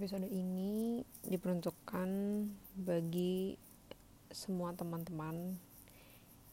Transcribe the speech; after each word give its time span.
episode 0.00 0.32
ini 0.32 1.04
diperuntukkan 1.28 2.08
bagi 2.72 3.52
semua 4.32 4.72
teman-teman 4.72 5.60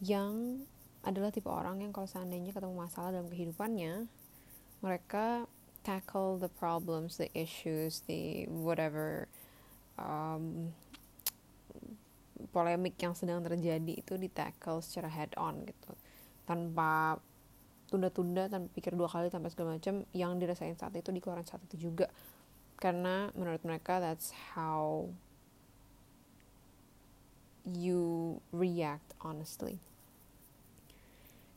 yang 0.03 0.59
adalah 1.07 1.31
tipe 1.31 1.47
orang 1.47 1.79
yang 1.79 1.95
kalau 1.95 2.11
seandainya 2.11 2.51
ketemu 2.51 2.75
masalah 2.75 3.15
dalam 3.15 3.31
kehidupannya, 3.31 4.03
mereka 4.83 5.47
tackle 5.79 6.35
the 6.35 6.51
problems, 6.59 7.15
the 7.15 7.31
issues, 7.31 8.03
the 8.11 8.51
whatever 8.51 9.31
um, 9.95 10.75
polemik 12.51 12.99
yang 12.99 13.15
sedang 13.15 13.47
terjadi 13.47 13.95
itu 13.95 14.19
di 14.19 14.27
tackle 14.27 14.83
secara 14.83 15.07
head 15.07 15.31
on 15.39 15.63
gitu, 15.63 15.95
tanpa 16.43 17.15
tunda-tunda, 17.87 18.51
tanpa 18.51 18.67
pikir 18.75 18.91
dua 18.91 19.07
kali, 19.07 19.31
tanpa 19.31 19.47
segala 19.47 19.79
macam 19.79 20.03
yang 20.11 20.35
dirasain 20.35 20.75
saat 20.75 20.91
itu 20.99 21.15
dikeluarin 21.15 21.47
saat 21.47 21.63
itu 21.71 21.87
juga 21.87 22.11
karena 22.77 23.33
menurut 23.33 23.61
mereka 23.65 23.97
that's 23.97 24.29
how 24.53 25.09
you 27.65 28.37
react 28.53 29.17
honestly. 29.19 29.81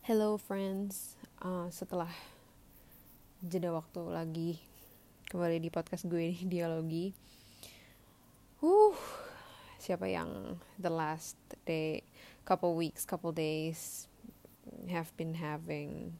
Hello 0.02 0.40
friends. 0.40 1.14
Uh, 1.40 1.68
setelah 1.68 2.10
jeda 3.44 3.72
waktu 3.72 4.00
lagi 4.08 4.50
kembali 5.28 5.60
di 5.60 5.70
podcast 5.70 6.08
gue 6.08 6.34
di 6.34 6.48
dialogi. 6.48 7.12
Uh 8.64 8.96
siapa 9.80 10.04
yang 10.04 10.60
the 10.76 10.92
last 10.92 11.40
day 11.64 12.04
couple 12.44 12.76
weeks 12.76 13.08
couple 13.08 13.32
days 13.32 14.04
have 14.92 15.08
been 15.16 15.32
having 15.40 16.12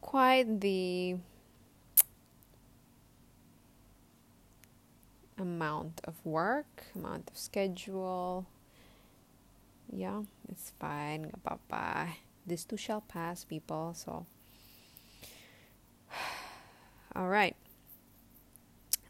quite 0.00 0.48
the 0.64 1.20
amount 5.38 6.02
of 6.04 6.18
work, 6.26 6.90
amount 6.94 7.30
of 7.30 7.38
schedule. 7.38 8.46
Yeah, 9.88 10.26
it's 10.50 10.74
fine, 10.76 11.32
gak 11.32 11.40
apa-apa. 11.46 12.18
This 12.44 12.66
too 12.66 12.76
shall 12.76 13.00
pass, 13.00 13.46
people. 13.46 13.96
So, 13.96 14.26
all 17.16 17.30
right. 17.30 17.56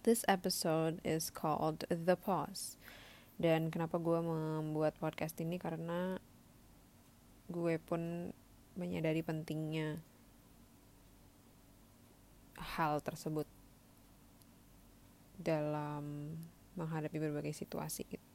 This 0.07 0.23
episode 0.31 1.03
is 1.03 1.33
called 1.33 1.83
The 1.91 2.15
Pause. 2.15 2.79
Dan 3.39 3.75
kenapa 3.75 3.99
gue 3.99 4.23
membuat 4.23 4.95
podcast 5.03 5.35
ini 5.43 5.59
karena 5.59 6.23
gue 7.51 7.81
pun 7.83 8.31
menyadari 8.79 9.27
pentingnya 9.27 9.99
hal 12.59 13.03
tersebut 13.03 13.47
dalam 15.39 16.35
menghadapi 16.75 17.17
berbagai 17.19 17.55
situasi 17.55 18.03
gitu. 18.11 18.29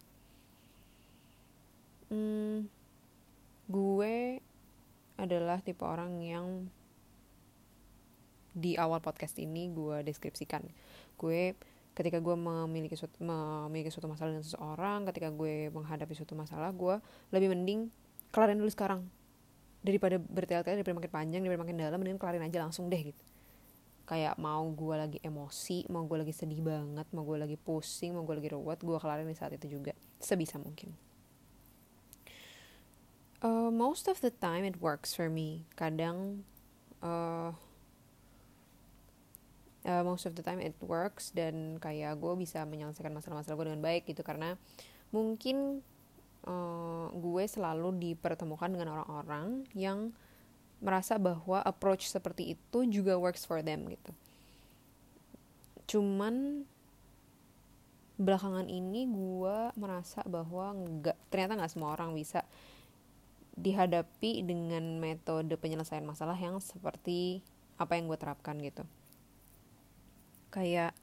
Hmm, 2.11 2.67
gue 3.67 4.39
adalah 5.19 5.59
tipe 5.59 5.83
orang 5.83 6.19
yang 6.23 6.47
di 8.53 8.77
awal 8.77 9.03
podcast 9.03 9.35
ini 9.39 9.67
gue 9.71 10.05
deskripsikan. 10.05 10.63
Gue 11.19 11.57
ketika 11.93 12.17
gue 12.17 12.35
memiliki 12.37 12.97
suatu, 12.97 13.21
memiliki 13.21 13.93
suatu 13.93 14.09
masalah 14.09 14.33
dengan 14.33 14.45
seseorang 14.45 14.99
ketika 15.09 15.29
gue 15.29 15.69
menghadapi 15.69 16.13
suatu 16.13 16.33
masalah 16.33 16.73
gue 16.73 16.97
lebih 17.33 17.53
mending 17.53 17.91
kelarin 18.31 18.57
dulu 18.57 18.69
sekarang. 18.69 19.05
Daripada 19.83 20.15
bertele-tele 20.15 20.79
daripada 20.79 20.95
makin 20.95 21.11
panjang 21.11 21.41
daripada 21.43 21.61
makin 21.67 21.75
dalam 21.75 21.99
mending 21.99 22.19
kelarin 22.21 22.43
aja 22.47 22.63
langsung 22.63 22.87
deh 22.87 23.11
gitu 23.11 23.32
kayak 24.03 24.35
mau 24.35 24.67
gue 24.67 24.95
lagi 24.99 25.19
emosi 25.23 25.87
mau 25.87 26.03
gue 26.03 26.19
lagi 26.27 26.35
sedih 26.35 26.59
banget 26.59 27.07
mau 27.15 27.23
gue 27.23 27.39
lagi 27.39 27.55
pusing 27.55 28.11
mau 28.11 28.27
gue 28.27 28.35
lagi 28.35 28.51
ruwet 28.51 28.83
gue 28.83 28.97
kelarin 28.99 29.27
di 29.27 29.37
saat 29.37 29.55
itu 29.55 29.79
juga. 29.79 29.95
Sebisa 30.19 30.59
mungkin. 30.59 30.91
Uh, 33.43 33.67
most 33.71 34.07
of 34.07 34.23
the 34.23 34.31
time 34.31 34.63
it 34.63 34.79
works 34.79 35.11
for 35.11 35.27
me. 35.27 35.67
Kadang 35.75 36.47
uh, 37.03 37.51
uh, 39.83 40.03
most 40.03 40.23
of 40.23 40.35
the 40.35 40.43
time 40.43 40.63
it 40.63 40.75
works 40.79 41.31
dan 41.35 41.79
kayak 41.79 42.19
gue 42.19 42.33
bisa 42.39 42.63
menyelesaikan 42.63 43.11
masalah-masalah 43.11 43.55
gue 43.59 43.67
dengan 43.71 43.83
baik 43.83 44.07
gitu. 44.07 44.23
Karena 44.23 44.55
mungkin 45.11 45.83
uh, 46.47 47.07
gue 47.11 47.43
selalu 47.47 47.99
dipertemukan 47.99 48.71
dengan 48.71 48.99
orang-orang 48.99 49.67
yang 49.75 50.15
merasa 50.83 51.15
bahwa 51.15 51.63
approach 51.63 52.11
seperti 52.11 52.59
itu 52.59 52.79
juga 52.91 53.15
works 53.15 53.47
for 53.47 53.63
them 53.63 53.87
gitu. 53.87 54.11
Cuman 55.87 56.67
belakangan 58.19 58.67
ini 58.67 59.07
gue 59.07 59.57
merasa 59.79 60.21
bahwa 60.27 60.75
nggak 60.75 61.17
ternyata 61.31 61.57
nggak 61.57 61.71
semua 61.71 61.95
orang 61.95 62.13
bisa 62.13 62.43
dihadapi 63.55 64.43
dengan 64.43 65.01
metode 65.01 65.55
penyelesaian 65.57 66.05
masalah 66.05 66.35
yang 66.37 66.59
seperti 66.59 67.41
apa 67.79 67.95
yang 67.95 68.11
gue 68.11 68.19
terapkan 68.19 68.59
gitu. 68.59 68.83
Kayak 70.53 70.93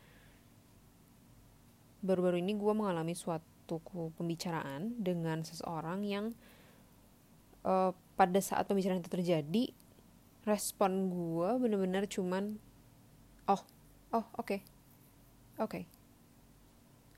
baru-baru 2.04 2.38
ini 2.38 2.54
gue 2.54 2.72
mengalami 2.76 3.16
suatu 3.16 3.80
pembicaraan 4.18 4.98
dengan 4.98 5.42
seseorang 5.42 6.04
yang 6.04 6.36
uh, 7.64 7.92
pada 8.16 8.40
saat 8.40 8.68
pembicaraan 8.68 9.00
itu 9.00 9.12
terjadi 9.12 9.64
respon 10.44 11.12
gue 11.12 11.48
bener-bener 11.60 12.08
cuman 12.08 12.56
oh 13.48 13.62
oh 14.16 14.24
oke 14.36 14.56
okay. 14.56 14.60
oke 15.60 15.68
okay. 15.68 15.82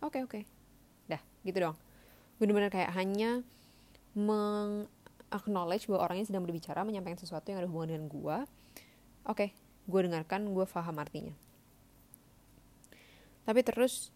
oke 0.02 0.10
okay, 0.10 0.20
oke 0.22 0.31
okay. 0.31 0.42
dah 1.06 1.22
gitu 1.47 1.58
dong 1.70 1.76
bener-bener 2.42 2.70
kayak 2.70 2.91
hanya 2.98 3.47
meng 4.19 4.91
acknowledge 5.32 5.88
bahwa 5.88 6.10
orangnya 6.10 6.28
sedang 6.28 6.44
berbicara 6.44 6.84
menyampaikan 6.84 7.16
sesuatu 7.16 7.48
yang 7.48 7.64
ada 7.64 7.69
hubungan 7.70 7.97
dengan 7.97 8.06
gue 8.10 8.36
oke 9.26 9.36
okay, 9.38 9.50
gue 9.86 10.00
dengarkan 10.02 10.50
gue 10.50 10.66
paham 10.66 10.98
artinya 10.98 11.34
tapi 13.42 13.60
terus 13.66 14.14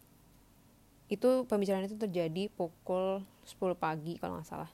itu 1.06 1.46
pembicaraan 1.46 1.86
itu 1.86 1.94
terjadi 1.98 2.50
pukul 2.50 3.22
10 3.46 3.78
pagi 3.78 4.18
kalau 4.18 4.38
nggak 4.38 4.48
salah 4.50 4.70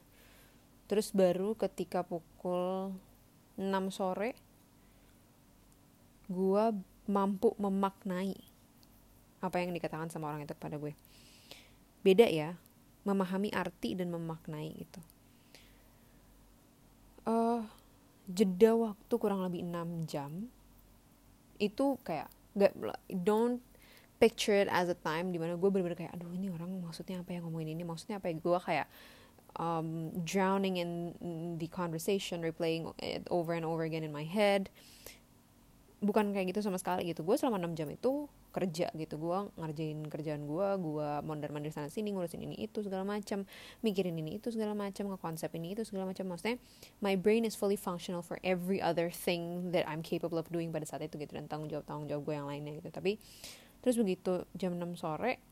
terus 0.93 1.09
baru 1.17 1.57
ketika 1.57 2.05
pukul 2.05 2.93
6 3.57 3.65
sore 3.89 4.37
gue 6.29 6.65
mampu 7.09 7.57
memaknai 7.57 8.37
apa 9.41 9.57
yang 9.57 9.73
dikatakan 9.73 10.13
sama 10.13 10.29
orang 10.29 10.45
itu 10.45 10.53
kepada 10.53 10.77
gue. 10.77 10.93
Beda 12.05 12.29
ya 12.29 12.61
memahami 13.09 13.49
arti 13.57 13.97
dan 13.97 14.13
memaknai 14.13 14.71
itu 14.77 15.01
uh, 17.27 17.65
jeda 18.29 18.77
waktu 18.77 19.15
kurang 19.19 19.43
lebih 19.43 19.67
6 19.67 20.13
jam 20.13 20.31
itu 21.59 21.99
kayak 22.03 22.31
gak 22.53 22.75
don't 23.11 23.65
picture 24.19 24.55
it 24.55 24.71
as 24.71 24.87
a 24.87 24.99
time 24.99 25.35
di 25.35 25.39
mana 25.39 25.59
gue 25.59 25.67
bener-bener 25.67 25.99
kayak 25.99 26.13
aduh 26.15 26.31
ini 26.31 26.47
orang 26.51 26.71
maksudnya 26.79 27.23
apa 27.23 27.35
yang 27.35 27.49
ngomongin 27.49 27.75
ini? 27.75 27.83
Maksudnya 27.83 28.23
apa 28.23 28.31
ya? 28.31 28.35
Gue 28.39 28.59
kayak 28.59 28.87
um, 29.57 30.11
drowning 30.25 30.79
in 30.79 30.91
the 31.59 31.69
conversation, 31.69 32.41
replaying 32.43 32.93
it 33.01 33.27
over 33.31 33.53
and 33.53 33.65
over 33.65 33.83
again 33.83 34.05
in 34.05 34.13
my 34.13 34.25
head. 34.25 34.71
Bukan 36.03 36.35
kayak 36.35 36.55
gitu 36.55 36.67
sama 36.67 36.79
sekali 36.83 37.07
gitu. 37.11 37.23
Gue 37.23 37.39
selama 37.39 37.62
6 37.62 37.79
jam 37.79 37.89
itu 37.91 38.27
kerja 38.53 38.93
gitu. 38.93 39.17
Gue 39.17 39.49
ngerjain 39.57 40.05
kerjaan 40.07 40.45
gue, 40.45 40.69
gue 40.77 41.09
mondar-mandir 41.25 41.73
sana 41.73 41.89
sini, 41.89 42.12
ngurusin 42.12 42.45
ini 42.45 42.69
itu 42.69 42.85
segala 42.85 43.03
macam, 43.07 43.49
mikirin 43.81 44.19
ini 44.19 44.37
itu 44.37 44.53
segala 44.53 44.77
macam, 44.77 45.09
konsep 45.17 45.49
ini 45.57 45.73
itu 45.73 45.83
segala 45.89 46.11
macam. 46.11 46.29
Maksudnya, 46.29 46.61
my 47.01 47.17
brain 47.17 47.49
is 47.49 47.57
fully 47.57 47.81
functional 47.81 48.21
for 48.21 48.37
every 48.45 48.79
other 48.79 49.09
thing 49.09 49.73
that 49.73 49.89
I'm 49.89 50.05
capable 50.05 50.37
of 50.37 50.53
doing 50.53 50.71
pada 50.71 50.85
saat 50.85 51.00
itu 51.06 51.17
gitu 51.17 51.32
dan 51.32 51.49
tanggung 51.49 51.73
jawab 51.73 51.88
tanggung 51.88 52.06
jawab 52.12 52.23
gue 52.29 52.35
yang 52.37 52.47
lainnya 52.47 52.73
gitu. 52.79 52.93
Tapi 52.93 53.17
terus 53.82 53.99
begitu 53.99 54.47
jam 54.55 54.79
6 54.79 54.94
sore 54.94 55.43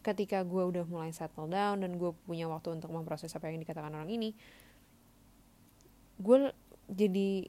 ketika 0.00 0.40
gue 0.44 0.62
udah 0.64 0.84
mulai 0.88 1.12
settle 1.12 1.48
down 1.48 1.84
dan 1.84 1.96
gue 2.00 2.10
punya 2.24 2.48
waktu 2.48 2.72
untuk 2.72 2.88
memproses 2.88 3.32
apa 3.36 3.52
yang 3.52 3.60
dikatakan 3.60 3.92
orang 3.92 4.08
ini 4.08 4.32
gue 6.20 6.52
jadi 6.88 7.48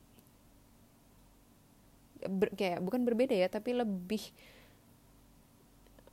ber, 2.30 2.54
kayak 2.54 2.80
bukan 2.84 3.02
berbeda 3.08 3.34
ya 3.34 3.48
tapi 3.50 3.74
lebih 3.74 4.22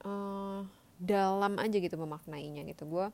uh, 0.06 0.64
dalam 0.98 1.54
aja 1.62 1.76
gitu 1.78 1.94
memaknainya 1.94 2.66
gitu. 2.66 2.88
Gue 2.88 3.06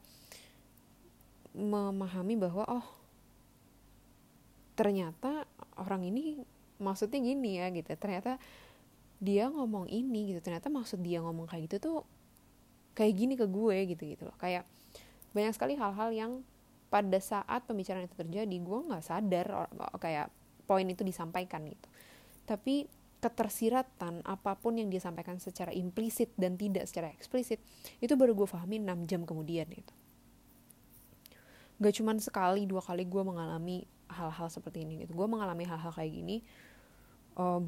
memahami 1.54 2.34
bahwa 2.34 2.64
oh 2.66 2.86
ternyata 4.74 5.46
orang 5.78 6.02
ini 6.08 6.42
maksudnya 6.80 7.20
gini 7.20 7.60
ya 7.60 7.68
gitu. 7.70 7.92
Ternyata 7.94 8.40
dia 9.20 9.52
ngomong 9.52 9.86
ini 9.92 10.34
gitu. 10.34 10.40
Ternyata 10.40 10.72
maksud 10.72 11.04
dia 11.04 11.20
ngomong 11.20 11.46
kayak 11.46 11.70
gitu 11.70 11.76
tuh 11.78 11.98
kayak 12.94 13.14
gini 13.14 13.34
ke 13.34 13.46
gue 13.46 13.76
gitu 13.94 14.02
gitu 14.06 14.22
loh. 14.26 14.36
Kayak 14.38 14.64
banyak 15.34 15.52
sekali 15.52 15.74
hal-hal 15.74 16.10
yang 16.14 16.32
pada 16.88 17.18
saat 17.18 17.66
pembicaraan 17.66 18.06
itu 18.06 18.14
terjadi 18.14 18.54
gue 18.54 18.78
nggak 18.86 19.02
sadar 19.02 19.66
kayak 19.98 20.30
poin 20.64 20.86
itu 20.86 21.02
disampaikan 21.02 21.66
gitu. 21.66 21.88
Tapi 22.46 22.86
ketersiratan 23.18 24.20
apa 24.22 24.52
pun 24.54 24.76
yang 24.76 24.92
dia 24.92 25.00
sampaikan 25.00 25.40
secara 25.40 25.72
implisit 25.72 26.36
dan 26.36 26.60
tidak 26.60 26.84
secara 26.84 27.08
eksplisit 27.08 27.56
itu 27.98 28.12
baru 28.20 28.36
gue 28.36 28.44
pahami 28.44 28.84
6 28.84 29.10
jam 29.10 29.24
kemudian 29.24 29.64
gitu. 29.72 29.94
Gak 31.80 31.94
cuman 31.98 32.20
sekali 32.20 32.68
dua 32.68 32.84
kali 32.84 33.08
gue 33.08 33.22
mengalami 33.24 33.88
hal-hal 34.12 34.52
seperti 34.52 34.84
ini 34.84 35.02
gitu. 35.02 35.16
Gue 35.16 35.26
mengalami 35.26 35.64
hal-hal 35.64 35.90
kayak 35.90 36.12
gini 36.12 36.44
uh, 37.40 37.58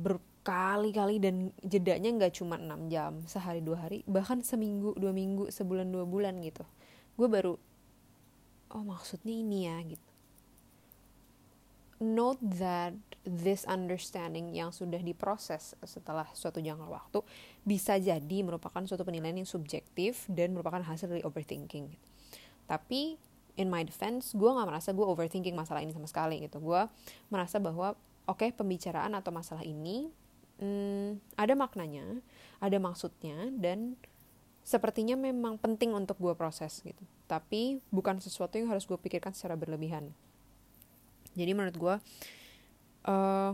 berkali-kali 0.46 1.19
dan 1.19 1.50
jedanya 1.58 2.06
nggak 2.14 2.38
cuma 2.38 2.54
6 2.54 2.87
jam 2.87 3.19
sehari 3.26 3.58
dua 3.58 3.82
hari 3.82 4.06
bahkan 4.06 4.46
seminggu 4.46 4.94
dua 4.94 5.10
minggu 5.10 5.50
sebulan 5.50 5.90
dua 5.90 6.06
bulan 6.06 6.38
gitu 6.38 6.62
gue 7.19 7.26
baru 7.26 7.58
oh 8.70 8.84
maksudnya 8.87 9.34
ini 9.34 9.66
ya 9.66 9.75
gitu 9.82 10.10
note 11.98 12.38
that 12.46 12.94
this 13.26 13.66
understanding 13.66 14.54
yang 14.54 14.70
sudah 14.70 15.02
diproses 15.02 15.75
setelah 15.82 16.31
suatu 16.31 16.62
jangka 16.62 16.87
waktu 16.87 17.19
bisa 17.66 17.99
jadi 17.99 18.46
merupakan 18.46 18.87
suatu 18.87 19.02
penilaian 19.02 19.42
yang 19.42 19.50
subjektif 19.50 20.31
dan 20.31 20.52
merupakan 20.52 20.84
hasil 20.84 21.08
dari 21.08 21.25
overthinking. 21.25 21.88
Tapi 22.69 23.16
in 23.56 23.72
my 23.72 23.81
defense, 23.81 24.37
gue 24.37 24.44
nggak 24.44 24.69
merasa 24.69 24.92
gue 24.92 25.08
overthinking 25.08 25.56
masalah 25.56 25.81
ini 25.81 25.96
sama 25.96 26.04
sekali 26.04 26.44
gitu. 26.44 26.60
Gue 26.60 26.84
merasa 27.32 27.56
bahwa 27.56 27.96
oke 28.28 28.44
okay, 28.44 28.52
pembicaraan 28.52 29.16
atau 29.16 29.32
masalah 29.32 29.64
ini 29.64 30.12
hmm, 30.62 31.23
ada 31.37 31.55
maknanya, 31.56 32.20
ada 32.61 32.76
maksudnya 32.81 33.50
dan 33.56 33.99
sepertinya 34.67 35.14
memang 35.14 35.56
penting 35.61 35.94
untuk 35.94 36.19
gue 36.19 36.35
proses 36.35 36.82
gitu. 36.82 37.03
Tapi 37.26 37.82
bukan 37.91 38.19
sesuatu 38.19 38.58
yang 38.58 38.70
harus 38.70 38.87
gue 38.87 38.99
pikirkan 38.99 39.35
secara 39.35 39.58
berlebihan 39.58 40.14
jadi 41.37 41.53
menurut 41.53 41.76
gue 41.76 41.94
uh, 43.06 43.53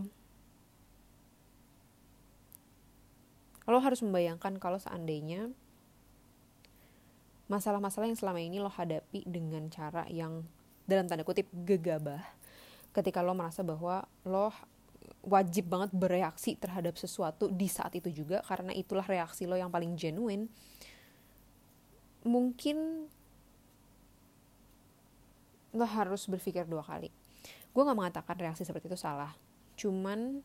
lo 3.67 3.79
harus 3.83 3.99
membayangkan 3.99 4.55
kalau 4.57 4.79
seandainya 4.79 5.51
masalah-masalah 7.51 8.07
yang 8.07 8.17
selama 8.17 8.39
ini 8.39 8.63
lo 8.63 8.71
hadapi 8.71 9.27
dengan 9.27 9.67
cara 9.67 10.07
yang 10.07 10.47
dalam 10.87 11.11
tanda 11.11 11.27
kutip 11.27 11.51
gegabah 11.51 12.23
ketika 12.95 13.19
lo 13.19 13.35
merasa 13.35 13.61
bahwa 13.61 14.07
lo 14.23 14.51
wajib 15.23 15.71
banget 15.71 15.95
bereaksi 15.95 16.59
terhadap 16.59 16.99
sesuatu 16.99 17.47
di 17.47 17.71
saat 17.71 17.95
itu 17.95 18.11
juga 18.11 18.43
karena 18.43 18.75
itulah 18.75 19.07
reaksi 19.07 19.47
lo 19.47 19.55
yang 19.55 19.71
paling 19.71 19.95
genuine. 19.95 20.51
Mungkin 22.27 23.07
lo 25.73 25.85
harus 25.87 26.27
berpikir 26.27 26.67
dua 26.67 26.83
kali. 26.83 27.09
Gue 27.73 27.81
gak 27.81 27.97
mengatakan 27.97 28.35
reaksi 28.37 28.67
seperti 28.67 28.91
itu 28.91 28.99
salah. 28.99 29.33
Cuman 29.79 30.43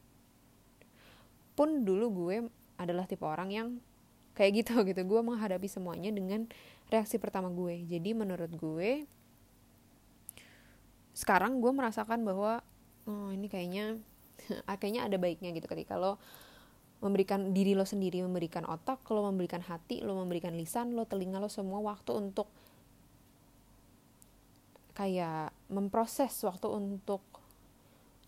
pun 1.58 1.82
dulu 1.82 2.06
gue 2.24 2.36
adalah 2.78 3.04
tipe 3.04 3.26
orang 3.26 3.50
yang 3.50 3.68
kayak 4.38 4.62
gitu 4.64 4.78
gitu. 4.88 5.02
Gue 5.02 5.20
menghadapi 5.26 5.66
semuanya 5.66 6.14
dengan 6.14 6.46
reaksi 6.86 7.18
pertama 7.18 7.50
gue. 7.50 7.82
Jadi 7.82 8.14
menurut 8.14 8.50
gue 8.54 9.04
sekarang 11.18 11.58
gue 11.58 11.72
merasakan 11.74 12.22
bahwa 12.22 12.62
oh 13.10 13.34
ini 13.34 13.50
kayaknya 13.50 13.98
kayaknya 14.80 15.06
ada 15.08 15.16
baiknya 15.20 15.52
gitu 15.54 15.66
ketika 15.68 15.96
lo 15.96 16.18
memberikan 16.98 17.54
diri 17.54 17.78
lo 17.78 17.86
sendiri 17.86 18.18
memberikan 18.26 18.66
otak 18.66 19.06
lo 19.14 19.22
memberikan 19.30 19.62
hati 19.62 20.02
lo 20.02 20.18
memberikan 20.18 20.54
lisan 20.58 20.98
lo 20.98 21.06
telinga 21.06 21.38
lo 21.38 21.46
semua 21.46 21.78
waktu 21.78 22.10
untuk 22.10 22.50
kayak 24.98 25.54
memproses 25.70 26.34
waktu 26.42 26.66
untuk 26.66 27.22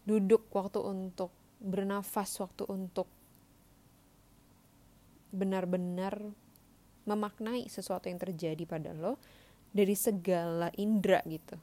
duduk 0.06 0.46
waktu 0.54 0.78
untuk 0.78 1.34
bernafas 1.58 2.38
waktu 2.38 2.62
untuk 2.70 3.10
benar-benar 5.34 6.30
memaknai 7.10 7.66
sesuatu 7.66 8.06
yang 8.06 8.22
terjadi 8.22 8.62
pada 8.70 8.94
lo 8.94 9.18
dari 9.74 9.98
segala 9.98 10.70
indera 10.78 11.22
gitu 11.26 11.58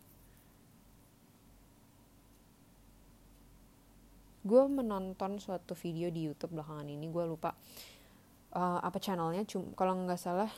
gue 4.48 4.64
menonton 4.72 5.44
suatu 5.44 5.76
video 5.76 6.08
di 6.08 6.32
YouTube 6.32 6.56
belakangan 6.56 6.88
ini 6.88 7.12
gue 7.12 7.24
lupa 7.28 7.52
uh, 8.56 8.80
apa 8.80 8.98
channelnya 9.04 9.44
cuma 9.44 9.76
kalau 9.76 9.94
nggak 10.08 10.16
salah 10.16 10.52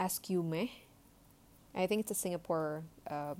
Ask 0.00 0.32
You 0.32 0.40
Meh 0.40 0.72
I 1.76 1.84
think 1.88 2.04
it's 2.04 2.12
a 2.12 2.18
Singapore 2.18 2.84
uh, 3.08 3.34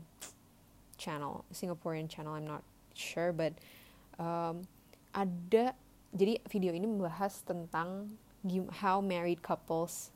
channel, 0.97 1.45
Singaporean 1.53 2.09
channel. 2.09 2.33
I'm 2.33 2.47
not 2.47 2.63
sure, 2.95 3.33
but 3.33 3.53
um, 4.17 4.65
ada 5.13 5.77
jadi 6.17 6.41
video 6.49 6.73
ini 6.73 6.89
membahas 6.89 7.45
tentang 7.45 8.15
how 8.81 9.05
married 9.05 9.45
couples 9.45 10.15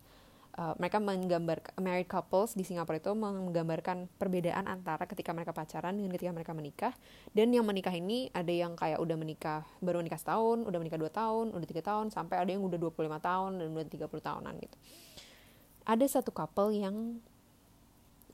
uh, 0.57 0.75
mereka 0.81 0.99
menggambar 0.99 1.63
married 1.81 2.09
couples 2.09 2.57
di 2.57 2.65
Singapura 2.65 2.99
itu 2.99 3.13
menggambarkan 3.13 4.11
perbedaan 4.17 4.67
antara 4.67 5.05
ketika 5.09 5.31
mereka 5.37 5.53
pacaran 5.57 5.97
dengan 5.97 6.13
ketika 6.17 6.33
mereka 6.33 6.53
menikah 6.53 6.93
dan 7.37 7.53
yang 7.53 7.65
menikah 7.65 7.93
ini 7.93 8.29
ada 8.33 8.51
yang 8.51 8.75
kayak 8.75 8.99
udah 8.99 9.17
menikah 9.17 9.63
baru 9.79 10.01
menikah 10.03 10.21
setahun 10.21 10.65
udah 10.65 10.79
menikah 10.81 10.99
dua 11.01 11.13
tahun 11.13 11.55
udah 11.55 11.67
tiga 11.69 11.83
tahun 11.85 12.11
sampai 12.11 12.43
ada 12.43 12.51
yang 12.51 12.65
udah 12.65 12.79
25 12.81 13.21
tahun 13.23 13.51
dan 13.61 13.67
udah 13.73 13.87
30 13.87 14.29
tahunan 14.29 14.55
gitu 14.61 14.77
ada 15.87 16.05
satu 16.11 16.35
couple 16.35 16.75
yang 16.75 17.23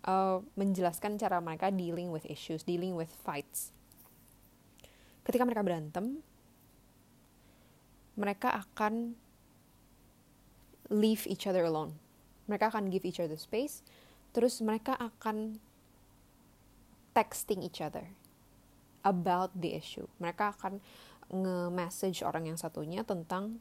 uh, 0.07 0.43
menjelaskan 0.59 1.19
cara 1.19 1.39
mereka 1.39 1.71
dealing 1.71 2.11
with 2.11 2.27
issues, 2.27 2.67
dealing 2.67 2.97
with 2.97 3.11
fights. 3.23 3.71
Ketika 5.23 5.47
mereka 5.47 5.63
berantem, 5.63 6.25
mereka 8.19 8.51
akan 8.67 9.15
leave 10.91 11.25
each 11.31 11.47
other 11.47 11.65
alone. 11.65 11.97
Mereka 12.51 12.75
akan 12.75 12.91
give 12.91 13.07
each 13.07 13.23
other 13.23 13.39
space, 13.39 13.85
terus 14.35 14.59
mereka 14.65 14.99
akan 14.99 15.61
texting 17.13 17.61
each 17.61 17.79
other 17.85 18.09
about 19.05 19.53
the 19.55 19.77
issue. 19.77 20.09
Mereka 20.19 20.57
akan 20.59 20.81
nge-message 21.33 22.25
orang 22.25 22.51
yang 22.53 22.59
satunya 22.59 23.05
tentang 23.07 23.61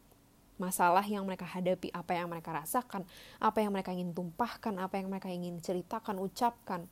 masalah 0.61 1.01
yang 1.01 1.25
mereka 1.25 1.49
hadapi, 1.49 1.89
apa 1.89 2.13
yang 2.13 2.29
mereka 2.29 2.53
rasakan, 2.53 3.01
apa 3.41 3.57
yang 3.65 3.73
mereka 3.73 3.89
ingin 3.89 4.13
tumpahkan, 4.13 4.77
apa 4.77 5.01
yang 5.01 5.09
mereka 5.09 5.33
ingin 5.33 5.57
ceritakan, 5.57 6.21
ucapkan. 6.21 6.85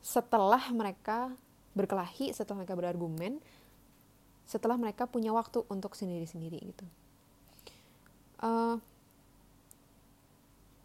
Setelah 0.00 0.72
mereka 0.72 1.36
berkelahi, 1.76 2.32
setelah 2.32 2.64
mereka 2.64 2.76
berargumen, 2.78 3.44
setelah 4.48 4.80
mereka 4.80 5.04
punya 5.04 5.36
waktu 5.36 5.64
untuk 5.68 5.92
sendiri-sendiri 5.92 6.58
gitu. 6.64 6.84
Uh, 8.40 8.80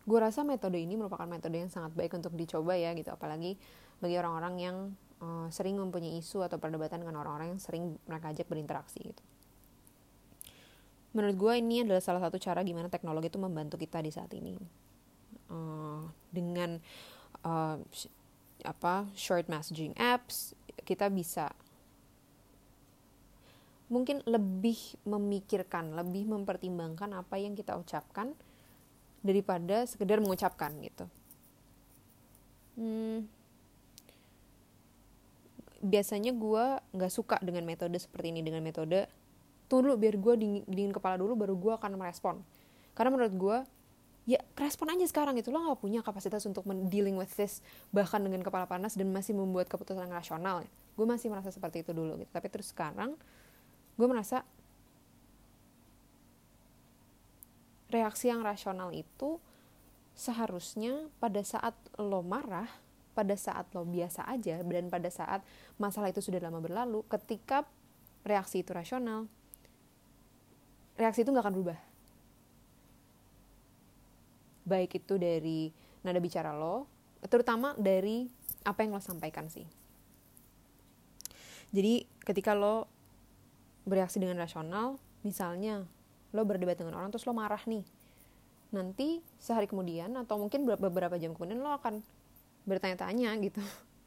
gue 0.10 0.20
rasa 0.20 0.42
metode 0.42 0.82
ini 0.82 0.98
merupakan 0.98 1.30
metode 1.30 1.62
yang 1.62 1.70
sangat 1.70 1.94
baik 1.94 2.18
untuk 2.18 2.34
dicoba 2.34 2.74
ya 2.74 2.98
gitu, 2.98 3.13
apalagi 3.13 3.62
bagi 4.01 4.18
orang-orang 4.18 4.56
yang 4.58 4.78
uh, 5.22 5.46
sering 5.54 5.78
mempunyai 5.78 6.18
isu 6.18 6.42
atau 6.42 6.58
perdebatan 6.58 7.06
dengan 7.06 7.22
orang-orang 7.22 7.54
yang 7.54 7.62
sering 7.62 8.01
mereka 8.10 8.34
ajak 8.34 8.50
berinteraksi 8.50 9.06
gitu. 9.06 9.22
Menurut 11.13 11.38
gue 11.38 11.54
ini 11.62 11.86
adalah 11.86 12.01
salah 12.01 12.22
satu 12.25 12.42
cara 12.42 12.66
gimana 12.66 12.89
teknologi 12.89 13.30
itu 13.30 13.38
membantu 13.38 13.78
kita 13.78 14.01
di 14.01 14.10
saat 14.10 14.34
ini. 14.34 14.58
Uh, 15.50 16.06
dengan 16.30 16.78
uh, 17.46 17.78
apa 18.62 19.10
short 19.18 19.50
messaging 19.50 19.98
apps 19.98 20.54
kita 20.86 21.10
bisa 21.10 21.50
mungkin 23.89 24.22
lebih 24.30 24.78
memikirkan 25.10 25.98
lebih 25.98 26.30
mempertimbangkan 26.30 27.18
apa 27.18 27.42
yang 27.42 27.58
kita 27.58 27.74
ucapkan 27.74 28.38
daripada 29.19 29.83
sekedar 29.85 30.23
mengucapkan 30.23 30.71
gitu. 30.79 31.05
Hmm, 32.79 33.27
biasanya 35.79 36.35
gue 36.35 36.65
nggak 36.95 37.11
suka 37.11 37.38
dengan 37.43 37.63
metode 37.67 37.95
seperti 37.99 38.31
ini 38.35 38.43
dengan 38.43 38.63
metode 38.63 39.07
tunggu 39.71 39.91
dulu 39.91 39.95
biar 40.01 40.15
gue 40.17 40.33
dingin, 40.35 40.63
dingin 40.65 40.93
kepala 40.95 41.15
dulu 41.15 41.38
baru 41.38 41.55
gue 41.55 41.73
akan 41.77 41.95
merespon. 41.95 42.41
Karena 42.97 43.15
menurut 43.15 43.35
gue 43.38 43.57
ya 44.29 44.41
respon 44.57 44.93
aja 44.93 45.05
sekarang 45.09 45.38
itu 45.38 45.49
lo 45.49 45.61
gak 45.73 45.81
punya 45.81 46.05
kapasitas 46.05 46.45
untuk 46.45 46.61
dealing 46.89 47.17
with 47.17 47.31
this 47.33 47.65
bahkan 47.89 48.21
dengan 48.21 48.45
kepala 48.45 48.69
panas 48.69 48.93
dan 48.93 49.09
masih 49.09 49.38
membuat 49.38 49.69
keputusan 49.69 50.09
rasional. 50.09 50.65
Gue 50.97 51.05
masih 51.05 51.31
merasa 51.31 51.53
seperti 51.53 51.85
itu 51.85 51.93
dulu 51.93 52.17
gitu. 52.19 52.31
Tapi 52.33 52.47
terus 52.49 52.73
sekarang 52.73 53.15
gue 53.95 54.07
merasa 54.09 54.41
reaksi 57.89 58.29
yang 58.29 58.46
rasional 58.46 58.93
itu 58.93 59.41
seharusnya 60.13 61.10
pada 61.17 61.41
saat 61.41 61.74
lo 61.98 62.22
marah 62.22 62.69
pada 63.17 63.36
saat 63.36 63.67
lo 63.75 63.84
biasa 63.84 64.24
aja 64.31 64.63
dan 64.63 64.88
pada 64.88 65.12
saat 65.12 65.43
masalah 65.75 66.08
itu 66.08 66.24
sudah 66.24 66.39
lama 66.39 66.63
berlalu 66.63 67.03
ketika 67.12 67.67
reaksi 68.24 68.63
itu 68.63 68.72
rasional 68.72 69.27
reaksi 71.00 71.24
itu 71.24 71.31
nggak 71.31 71.48
akan 71.48 71.55
berubah. 71.55 71.79
Baik 74.67 75.00
itu 75.00 75.15
dari 75.15 75.72
nada 76.03 76.19
bicara 76.19 76.51
lo 76.51 76.86
terutama 77.27 77.75
dari 77.79 78.27
apa 78.67 78.84
yang 78.84 78.96
lo 78.96 79.01
sampaikan 79.01 79.48
sih. 79.48 79.65
Jadi 81.72 82.03
ketika 82.27 82.51
lo 82.51 82.88
bereaksi 83.88 84.19
dengan 84.19 84.38
rasional 84.38 85.00
misalnya 85.24 85.88
lo 86.33 86.41
berdebat 86.45 86.77
dengan 86.77 86.98
orang 86.98 87.09
terus 87.09 87.25
lo 87.25 87.33
marah 87.33 87.62
nih. 87.65 87.86
Nanti 88.69 89.24
sehari 89.41 89.65
kemudian 89.65 90.13
atau 90.13 90.38
mungkin 90.38 90.65
beberapa 90.65 91.17
jam 91.17 91.33
kemudian 91.33 91.62
lo 91.62 91.74
akan 91.74 92.05
bertanya-tanya 92.69 93.33
gitu. 93.41 93.62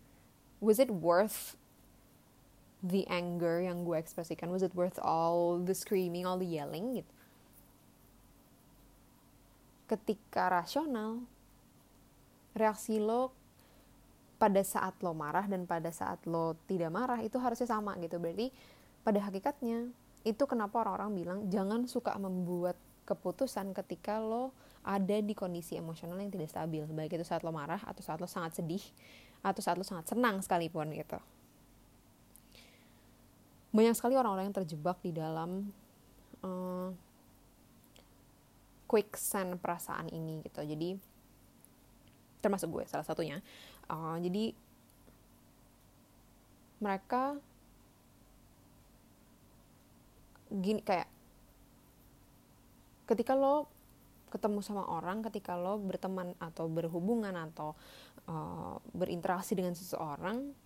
Was 0.65 0.79
it 0.79 0.91
worth 0.91 1.59
the 2.83 3.03
anger 3.11 3.63
yang 3.63 3.83
gue 3.83 3.99
ekspresikan? 3.99 4.51
Was 4.55 4.63
it 4.63 4.75
worth 4.79 4.99
all 5.03 5.59
the 5.59 5.75
screaming 5.75 6.23
all 6.23 6.39
the 6.39 6.47
yelling 6.47 7.03
gitu? 7.03 7.13
Ketika 9.91 10.47
rasional 10.49 11.27
reaksi 12.55 13.03
lo 13.03 13.35
pada 14.43 14.59
saat 14.67 14.99
lo 15.07 15.15
marah 15.15 15.47
dan 15.47 15.71
pada 15.71 15.95
saat 15.95 16.19
lo 16.27 16.59
tidak 16.67 16.91
marah 16.91 17.23
itu 17.23 17.39
harusnya 17.39 17.71
sama 17.71 17.95
gitu. 18.03 18.19
Berarti 18.19 18.51
pada 19.07 19.23
hakikatnya 19.23 19.91
itu 20.23 20.45
kenapa 20.47 20.83
orang-orang 20.87 21.11
bilang 21.15 21.39
jangan 21.51 21.87
suka 21.91 22.15
membuat 22.19 22.79
keputusan 23.03 23.75
ketika 23.75 24.23
lo 24.23 24.55
ada 24.83 25.19
di 25.19 25.35
kondisi 25.35 25.79
emosional 25.79 26.19
yang 26.19 26.31
tidak 26.31 26.51
stabil 26.51 26.83
baik 26.91 27.15
itu 27.19 27.27
saat 27.27 27.43
lo 27.43 27.51
marah 27.55 27.83
atau 27.83 28.03
saat 28.03 28.19
lo 28.19 28.27
sangat 28.31 28.59
sedih 28.59 28.83
atau 29.43 29.59
saat 29.63 29.79
lo 29.79 29.87
sangat 29.87 30.11
senang 30.11 30.39
sekalipun 30.43 30.95
gitu. 30.95 31.19
Banyak 33.73 33.95
sekali 33.99 34.15
orang-orang 34.15 34.51
yang 34.51 34.59
terjebak 34.63 35.01
di 35.01 35.11
dalam 35.17 35.73
uh, 36.45 36.93
quicksand 38.87 39.57
perasaan 39.59 40.13
ini 40.13 40.45
gitu. 40.45 40.61
Jadi 40.63 40.95
termasuk 42.45 42.69
gue 42.69 42.85
salah 42.85 43.07
satunya. 43.07 43.41
Uh, 43.89 44.21
jadi 44.21 44.53
mereka 46.83 47.39
gini 50.61 50.85
kayak 50.85 51.09
ketika 53.09 53.33
lo 53.33 53.69
ketemu 54.33 54.65
sama 54.65 54.89
orang 54.89 55.21
ketika 55.29 55.57
lo 55.61 55.77
berteman 55.77 56.33
atau 56.41 56.65
berhubungan 56.69 57.37
atau 57.37 57.77
uh, 58.29 58.81
berinteraksi 58.97 59.53
dengan 59.53 59.77
seseorang 59.77 60.57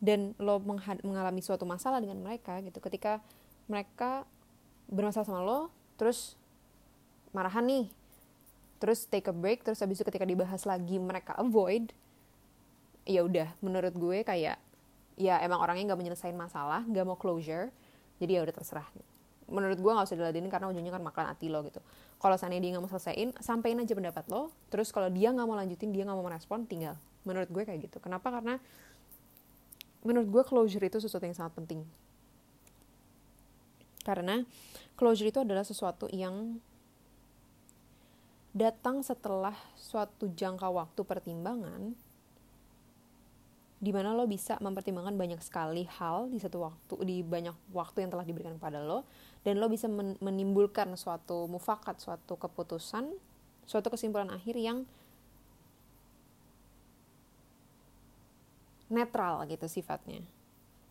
dan 0.00 0.32
lo 0.38 0.62
mengalami 1.04 1.42
suatu 1.42 1.68
masalah 1.68 2.00
dengan 2.00 2.22
mereka 2.22 2.56
gitu 2.64 2.80
ketika 2.80 3.20
mereka 3.68 4.24
bermasalah 4.88 5.26
sama 5.28 5.42
lo 5.44 5.60
terus 6.00 6.38
marahan 7.36 7.66
nih 7.66 7.86
terus 8.78 9.04
take 9.10 9.28
a 9.28 9.34
break 9.34 9.66
terus 9.66 9.82
habis 9.82 9.98
itu 10.00 10.06
ketika 10.06 10.24
dibahas 10.24 10.62
lagi 10.64 10.96
mereka 10.96 11.34
avoid 11.36 11.90
ya 13.04 13.26
udah 13.26 13.52
menurut 13.58 13.92
gue 13.92 14.22
kayak 14.22 14.56
ya 15.18 15.42
emang 15.42 15.58
orangnya 15.58 15.92
nggak 15.92 16.00
menyelesaikan 16.00 16.38
masalah 16.38 16.86
nggak 16.86 17.04
mau 17.04 17.18
closure 17.18 17.74
jadi 18.22 18.38
ya 18.38 18.40
udah 18.46 18.54
terserah. 18.54 18.86
Menurut 19.50 19.80
gue 19.80 19.90
nggak 19.90 20.06
usah 20.06 20.16
diladenin 20.16 20.46
karena 20.52 20.70
ujungnya 20.70 20.94
kan 20.94 21.02
makan 21.02 21.24
hati 21.34 21.50
lo 21.50 21.66
gitu. 21.66 21.82
Kalau 22.22 22.36
seandainya 22.38 22.62
dia 22.62 22.70
nggak 22.78 22.84
mau 22.86 22.92
selesaiin 22.94 23.30
sampein 23.42 23.82
aja 23.82 23.92
pendapat 23.98 24.24
lo 24.30 24.54
terus 24.70 24.94
kalau 24.94 25.10
dia 25.10 25.34
nggak 25.34 25.46
mau 25.46 25.58
lanjutin 25.58 25.90
dia 25.90 26.06
nggak 26.06 26.16
mau 26.16 26.26
merespon 26.26 26.64
tinggal. 26.64 26.94
Menurut 27.26 27.50
gue 27.50 27.62
kayak 27.66 27.90
gitu. 27.90 27.98
Kenapa? 27.98 28.30
Karena 28.30 28.62
menurut 30.06 30.28
gue 30.30 30.42
closure 30.46 30.86
itu 30.86 31.02
sesuatu 31.02 31.26
yang 31.26 31.34
sangat 31.34 31.58
penting. 31.58 31.82
Karena 34.06 34.46
closure 34.94 35.28
itu 35.28 35.42
adalah 35.42 35.66
sesuatu 35.66 36.06
yang 36.14 36.62
datang 38.56 39.04
setelah 39.04 39.54
suatu 39.76 40.32
jangka 40.32 40.66
waktu 40.72 41.00
pertimbangan 41.04 41.94
di 43.78 43.94
mana 43.94 44.10
lo 44.10 44.26
bisa 44.26 44.58
mempertimbangkan 44.58 45.14
banyak 45.14 45.38
sekali 45.38 45.86
hal 45.86 46.26
di 46.26 46.42
satu 46.42 46.66
waktu 46.66 46.94
di 47.06 47.22
banyak 47.22 47.54
waktu 47.70 48.02
yang 48.02 48.10
telah 48.10 48.26
diberikan 48.26 48.58
kepada 48.58 48.82
lo 48.82 49.06
dan 49.46 49.62
lo 49.62 49.70
bisa 49.70 49.86
men 49.86 50.18
menimbulkan 50.18 50.90
suatu 50.98 51.46
mufakat 51.46 52.02
suatu 52.02 52.34
keputusan 52.34 53.14
suatu 53.70 53.86
kesimpulan 53.94 54.34
akhir 54.34 54.58
yang 54.58 54.82
netral 58.90 59.44
gitu 59.46 59.68
sifatnya. 59.68 60.24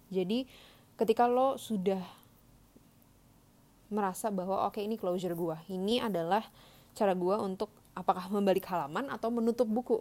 Jadi 0.08 0.48
ketika 0.96 1.28
lo 1.28 1.60
sudah 1.60 2.00
merasa 3.92 4.32
bahwa 4.32 4.64
oke 4.68 4.80
okay, 4.80 4.88
ini 4.88 4.96
closure 4.96 5.36
gue 5.36 5.58
ini 5.68 6.00
adalah 6.00 6.44
cara 6.96 7.12
gue 7.12 7.36
untuk 7.40 7.72
apakah 7.98 8.30
membalik 8.32 8.64
halaman 8.68 9.12
atau 9.12 9.32
menutup 9.32 9.68
buku 9.68 10.00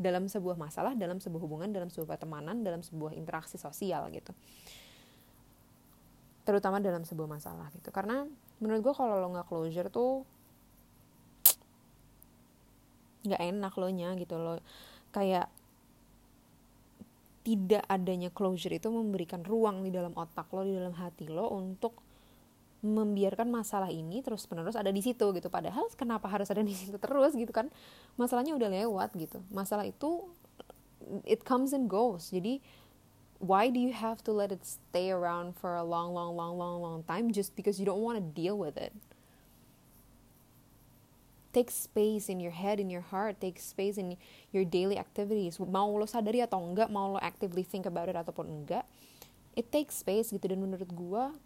dalam 0.00 0.24
sebuah 0.24 0.56
masalah, 0.56 0.96
dalam 0.96 1.20
sebuah 1.20 1.42
hubungan, 1.44 1.68
dalam 1.68 1.92
sebuah 1.92 2.16
pertemanan, 2.16 2.64
dalam 2.64 2.80
sebuah 2.80 3.12
interaksi 3.12 3.60
sosial 3.60 4.08
gitu. 4.08 4.32
Terutama 6.48 6.80
dalam 6.80 7.04
sebuah 7.04 7.28
masalah 7.28 7.68
gitu. 7.76 7.92
Karena 7.92 8.24
menurut 8.64 8.80
gue 8.80 8.94
kalau 8.96 9.20
lo 9.20 9.28
nggak 9.28 9.44
closure 9.44 9.92
tuh 9.92 10.24
nggak 13.20 13.42
enak 13.52 13.72
lo 13.76 13.88
nya 13.92 14.16
gitu 14.16 14.40
lo 14.40 14.64
kayak 15.12 15.52
tidak 17.44 17.84
adanya 17.88 18.32
closure 18.32 18.72
itu 18.72 18.88
memberikan 18.88 19.44
ruang 19.44 19.84
di 19.84 19.92
dalam 19.92 20.16
otak 20.16 20.48
lo 20.56 20.64
di 20.64 20.72
dalam 20.72 20.96
hati 20.96 21.28
lo 21.28 21.52
untuk 21.52 22.09
membiarkan 22.80 23.52
masalah 23.52 23.92
ini 23.92 24.24
terus 24.24 24.48
menerus 24.48 24.72
ada 24.72 24.88
di 24.88 25.04
situ 25.04 25.24
gitu. 25.36 25.48
Padahal 25.52 25.84
kenapa 25.96 26.26
harus 26.32 26.48
ada 26.48 26.64
di 26.64 26.72
situ 26.72 26.96
terus 26.96 27.36
gitu 27.36 27.52
kan? 27.52 27.68
Masalahnya 28.16 28.56
udah 28.56 28.72
lewat 28.72 29.12
gitu. 29.20 29.44
Masalah 29.52 29.84
itu 29.84 30.28
it 31.28 31.44
comes 31.44 31.76
and 31.76 31.92
goes. 31.92 32.32
Jadi 32.32 32.64
why 33.40 33.68
do 33.68 33.80
you 33.80 33.92
have 33.92 34.24
to 34.24 34.32
let 34.32 34.48
it 34.48 34.64
stay 34.64 35.12
around 35.12 35.56
for 35.56 35.76
a 35.76 35.84
long 35.84 36.12
long 36.16 36.32
long 36.32 36.56
long 36.56 36.80
long 36.80 37.00
time 37.04 37.28
just 37.32 37.52
because 37.52 37.76
you 37.76 37.84
don't 37.84 38.00
want 38.00 38.16
to 38.16 38.24
deal 38.24 38.56
with 38.56 38.80
it? 38.80 38.96
Take 41.50 41.68
space 41.68 42.30
in 42.30 42.38
your 42.38 42.54
head 42.54 42.78
in 42.78 42.88
your 42.88 43.04
heart. 43.10 43.42
Take 43.42 43.58
space 43.58 43.98
in 43.98 44.14
your 44.54 44.64
daily 44.64 44.96
activities. 44.96 45.60
Mau 45.60 45.92
lo 45.92 46.08
sadari 46.08 46.40
atau 46.40 46.62
enggak 46.62 46.88
mau 46.88 47.12
lo 47.12 47.20
actively 47.20 47.66
think 47.66 47.84
about 47.84 48.08
it 48.08 48.16
ataupun 48.16 48.48
enggak 48.48 48.88
it 49.52 49.68
takes 49.68 50.00
space 50.00 50.32
gitu. 50.32 50.48
Dan 50.48 50.64
menurut 50.64 50.88
gua 50.94 51.36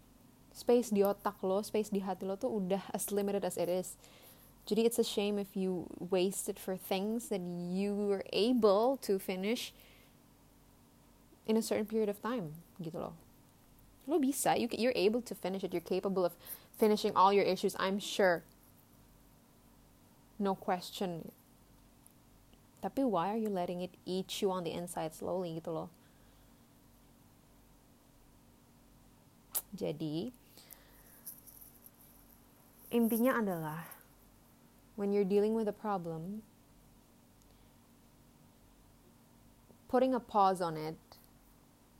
space 0.55 0.87
di 0.89 1.03
otak 1.03 1.43
lo, 1.43 1.59
space 1.59 1.91
di 1.91 1.99
hati 1.99 2.23
lo 2.23 2.39
tuh 2.39 2.47
udah 2.47 2.87
as 2.95 3.11
limited 3.11 3.43
as 3.43 3.59
it 3.59 3.67
is. 3.67 3.99
Jadi 4.65 4.87
it's 4.87 4.97
a 4.97 5.05
shame 5.05 5.37
if 5.37 5.53
you 5.53 5.85
waste 5.99 6.49
it 6.49 6.57
for 6.57 6.79
things 6.79 7.29
that 7.29 7.43
you 7.43 7.93
were 7.93 8.23
able 8.33 8.97
to 9.03 9.19
finish 9.19 9.75
in 11.45 11.53
a 11.59 11.61
certain 11.61 11.85
period 11.85 12.09
of 12.09 12.17
time, 12.23 12.57
gitu 12.81 12.97
loh. 12.97 13.13
Lo 14.07 14.17
bisa, 14.17 14.57
you, 14.57 14.65
you're 14.71 14.95
able 14.95 15.21
to 15.21 15.35
finish 15.35 15.61
it. 15.61 15.73
You're 15.73 15.85
capable 15.85 16.25
of 16.25 16.33
finishing 16.73 17.13
all 17.13 17.29
your 17.33 17.45
issues, 17.45 17.75
I'm 17.77 17.99
sure. 17.99 18.41
No 20.39 20.55
question. 20.55 21.31
Tapi 22.81 23.05
why 23.05 23.33
are 23.33 23.37
you 23.37 23.49
letting 23.49 23.81
it 23.81 23.93
eat 24.05 24.41
you 24.41 24.49
on 24.49 24.63
the 24.63 24.73
inside 24.73 25.13
slowly 25.13 25.57
gitu 25.57 25.73
loh. 25.73 25.89
Jadi, 29.75 30.31
intinya 32.95 33.35
adalah 33.35 33.83
when 34.95 35.11
you're 35.11 35.27
dealing 35.27 35.53
with 35.53 35.67
a 35.67 35.75
problem 35.75 36.41
putting 39.91 40.15
a 40.15 40.19
pause 40.19 40.63
on 40.63 40.79
it 40.79 40.95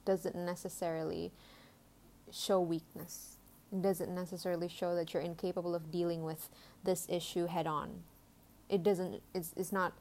doesn't 0.08 0.36
necessarily 0.36 1.36
show 2.32 2.62
weakness 2.62 3.36
it 3.72 3.82
doesn't 3.82 4.16
necessarily 4.16 4.72
show 4.72 4.96
that 4.96 5.14
you're 5.14 5.24
incapable 5.24 5.76
of 5.76 5.92
dealing 5.92 6.24
with 6.24 6.48
this 6.88 7.06
issue 7.12 7.46
head 7.46 7.68
on 7.68 8.08
it 8.70 8.82
doesn't 8.82 9.20
it's, 9.34 9.52
it's 9.58 9.74
not 9.76 9.92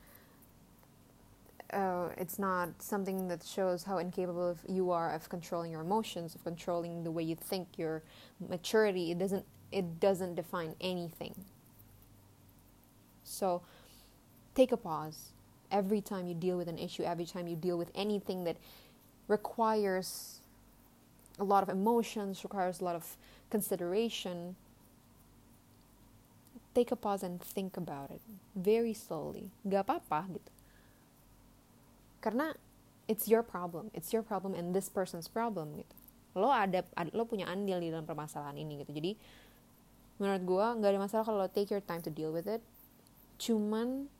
uh, 1.72 2.10
it's 2.16 2.38
not 2.38 2.68
something 2.78 3.26
that 3.26 3.42
shows 3.42 3.82
how 3.82 3.98
incapable 3.98 4.56
you 4.68 4.92
are 4.92 5.12
of 5.12 5.28
controlling 5.28 5.72
your 5.72 5.80
emotions, 5.80 6.36
of 6.36 6.44
controlling 6.44 7.02
the 7.02 7.10
way 7.10 7.24
you 7.24 7.34
think, 7.34 7.66
your 7.76 8.02
maturity. 8.48 9.10
It 9.10 9.18
doesn't 9.18 9.44
it 9.74 9.98
doesn't 9.98 10.38
define 10.38 10.78
anything. 10.80 11.34
So 13.24 13.62
take 14.54 14.70
a 14.70 14.78
pause 14.78 15.34
every 15.74 16.00
time 16.00 16.30
you 16.30 16.34
deal 16.34 16.56
with 16.56 16.70
an 16.70 16.78
issue, 16.78 17.02
every 17.02 17.26
time 17.26 17.50
you 17.50 17.56
deal 17.56 17.76
with 17.76 17.90
anything 17.94 18.44
that 18.44 18.56
requires 19.26 20.38
a 21.40 21.44
lot 21.44 21.64
of 21.64 21.68
emotions, 21.68 22.44
requires 22.44 22.80
a 22.80 22.84
lot 22.84 22.94
of 22.94 23.16
consideration. 23.50 24.54
Take 26.74 26.92
a 26.92 26.96
pause 26.96 27.22
and 27.26 27.42
think 27.42 27.76
about 27.76 28.10
it 28.14 28.22
very 28.54 28.94
slowly. 28.94 29.50
Gak 29.66 29.90
apa-apa 29.90 30.38
gitu. 30.38 30.52
Karena 32.22 32.54
it's 33.10 33.26
your 33.26 33.42
problem, 33.42 33.90
it's 33.90 34.14
your 34.14 34.22
problem 34.22 34.54
and 34.54 34.70
this 34.70 34.86
person's 34.86 35.26
problem 35.26 35.74
gitu. 35.74 35.94
Lo 36.34 36.50
ada, 36.50 36.82
lo 37.14 37.26
punya 37.26 37.46
andil 37.46 37.78
di 37.78 37.90
dalam 37.94 38.06
permasalahan 38.06 38.58
ini 38.58 38.82
gitu. 38.82 38.90
Jadi 38.90 39.14
menurut 40.16 40.42
gue 40.46 40.66
nggak 40.80 40.90
ada 40.94 41.00
masalah 41.00 41.24
kalau 41.26 41.46
take 41.50 41.70
your 41.70 41.82
time 41.82 42.02
to 42.02 42.10
deal 42.10 42.30
with 42.30 42.46
it. 42.46 42.62
Cuman 43.38 44.12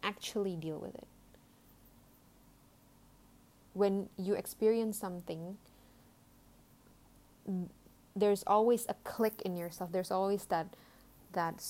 actually 0.00 0.56
deal 0.56 0.80
with 0.80 0.96
it. 0.96 1.08
When 3.74 4.08
you 4.16 4.38
experience 4.38 4.96
something 4.96 5.58
there's 8.16 8.44
always 8.46 8.86
a 8.88 8.96
click 9.04 9.42
in 9.42 9.56
yourself. 9.56 9.92
There's 9.92 10.10
always 10.10 10.46
that 10.46 10.72
that 11.32 11.60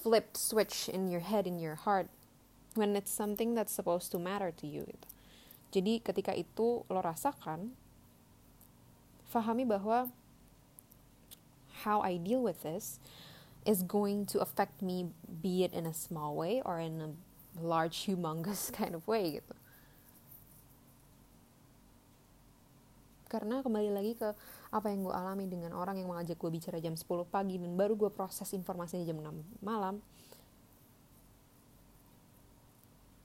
flipped 0.00 0.36
switch 0.36 0.88
in 0.88 1.10
your 1.10 1.20
head 1.20 1.46
in 1.46 1.58
your 1.58 1.74
heart 1.74 2.08
when 2.74 2.94
it's 2.96 3.10
something 3.10 3.54
that's 3.54 3.72
supposed 3.72 4.12
to 4.12 4.18
matter 4.18 4.50
to 4.54 4.66
you 4.66 4.86
gitu. 4.86 5.08
Jadi 5.74 5.98
ketika 6.06 6.30
itu 6.30 6.86
lo 6.86 7.00
rasakan, 7.02 7.74
fahami 9.26 9.66
bahwa 9.66 10.06
how 11.84 12.00
I 12.00 12.16
deal 12.16 12.40
with 12.40 12.64
this 12.64 12.98
is 13.64 13.84
going 13.84 14.26
to 14.32 14.40
affect 14.40 14.80
me 14.80 15.12
be 15.40 15.64
it 15.64 15.72
in 15.72 15.86
a 15.86 15.94
small 15.94 16.36
way 16.36 16.60
or 16.64 16.80
in 16.80 17.00
a 17.00 17.10
large 17.60 18.08
humongous 18.08 18.72
kind 18.78 18.96
of 18.96 19.04
way 19.08 19.40
gitu. 19.40 19.54
Karena 23.28 23.64
kembali 23.66 23.90
lagi 23.90 24.14
ke 24.14 24.30
apa 24.74 24.90
yang 24.90 25.06
gue 25.06 25.14
alami 25.14 25.46
dengan 25.46 25.70
orang 25.74 25.98
yang 25.98 26.10
mengajak 26.10 26.34
gue 26.34 26.50
bicara 26.50 26.82
jam 26.82 26.98
10 26.98 27.06
pagi 27.30 27.62
dan 27.62 27.78
baru 27.78 27.94
gue 27.94 28.10
proses 28.10 28.50
informasinya 28.50 29.06
jam 29.06 29.22
6 29.22 29.62
malam 29.62 30.02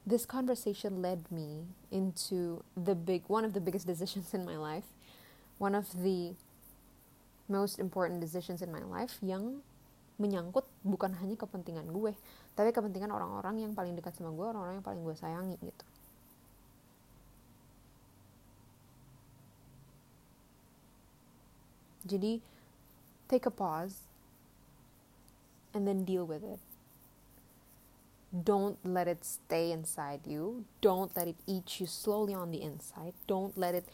this 0.06 0.30
conversation 0.30 1.02
led 1.02 1.26
me 1.34 1.66
into 1.90 2.62
the 2.78 2.94
big 2.94 3.26
one 3.26 3.42
of 3.42 3.58
the 3.58 3.62
biggest 3.62 3.90
decisions 3.90 4.30
in 4.38 4.46
my 4.46 4.54
life 4.54 4.86
one 5.58 5.74
of 5.74 5.90
the 6.06 6.38
most 7.52 7.82
important 7.82 8.22
decisions 8.22 8.62
in 8.62 8.70
my 8.70 8.86
life 8.86 9.18
yang 9.26 9.60
menyangkut 10.22 10.68
bukan 10.84 11.16
hanya 11.18 11.36
kepentingan 11.36 11.90
gue 11.90 12.14
tapi 12.54 12.70
kepentingan 12.72 13.10
orang-orang 13.10 13.66
yang 13.66 13.74
paling 13.74 13.96
dekat 13.96 14.14
sama 14.14 14.32
gue 14.32 14.46
orang-orang 14.46 14.80
yang 14.80 14.86
paling 14.86 15.02
gue 15.02 15.16
sayangi 15.16 15.58
gitu 15.60 15.86
Jadi, 22.10 22.42
take 23.28 23.46
a 23.46 23.52
pause 23.52 24.10
and 25.74 25.88
then 25.88 26.04
deal 26.04 26.26
with 26.26 26.44
it. 26.44 26.60
Don't 28.34 28.78
let 28.84 29.08
it 29.08 29.26
stay 29.26 29.72
inside 29.72 30.22
you. 30.26 30.66
Don't 30.82 31.16
let 31.16 31.28
it 31.28 31.36
eat 31.46 31.80
you 31.80 31.86
slowly 31.86 32.34
on 32.34 32.52
the 32.52 32.62
inside. 32.62 33.14
Don't 33.28 33.58
let 33.58 33.76
it 33.76 33.86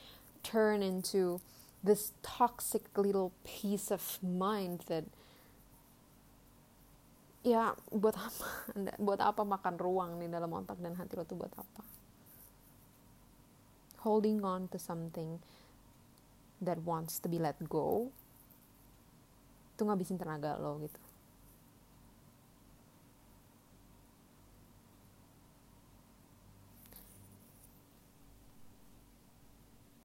turn 0.43 0.81
into 0.81 1.41
this 1.85 2.17
toxic 2.25 2.89
little 2.97 3.29
piece 3.45 3.93
of 3.93 4.01
mind 4.25 4.81
that 4.89 5.05
ya 7.45 7.77
buat 7.93 8.17
apa? 8.17 8.47
Buat 9.05 9.21
apa 9.21 9.45
makan 9.45 9.77
ruang 9.77 10.17
nih 10.17 10.33
dalam 10.33 10.49
otak 10.49 10.81
dan 10.81 10.97
hati 10.97 11.13
lo 11.13 11.23
tuh 11.29 11.37
buat 11.37 11.53
apa? 11.53 11.85
Holding 14.01 14.41
on 14.41 14.65
to 14.73 14.81
something 14.81 15.37
that 16.61 16.81
wants 16.81 17.21
to 17.21 17.29
be 17.29 17.37
let 17.37 17.57
go 17.69 18.09
itu 19.75 19.83
ngabisin 19.83 20.15
tenaga 20.15 20.55
lo 20.55 20.79
gitu 20.79 21.04